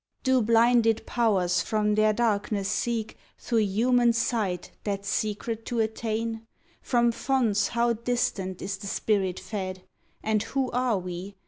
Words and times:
Do 0.23 0.41
blinded 0.41 1.05
powers 1.05 1.61
from 1.61 1.93
their 1.93 2.11
darkness 2.11 2.67
seek. 2.67 3.17
Thro 3.37 3.59
human 3.59 4.13
sight, 4.13 4.71
that 4.83 5.05
secret 5.05 5.63
to 5.67 5.79
attain*? 5.79 6.47
From 6.81 7.11
fonts 7.11 7.67
how 7.67 7.93
distant 7.93 8.63
is 8.63 8.77
the 8.77 8.87
spirit 8.87 9.39
fed? 9.39 9.83
And 10.23 10.41
who 10.41 10.71
are 10.71 10.97
we? 10.97 11.35